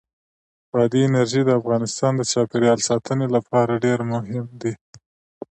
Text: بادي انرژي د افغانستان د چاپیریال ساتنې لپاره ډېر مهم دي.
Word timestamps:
بادي 0.71 1.01
انرژي 1.07 1.41
د 1.45 1.49
افغانستان 1.59 2.11
د 2.15 2.21
چاپیریال 2.31 2.79
ساتنې 2.89 3.27
لپاره 3.35 3.81
ډېر 3.85 3.99
مهم 4.11 4.47
دي. 4.61 4.73